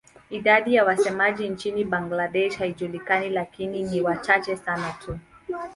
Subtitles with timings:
[0.29, 5.19] Idadi ya wasemaji nchini Bangladesh haijulikani lakini ni wachache sana tu.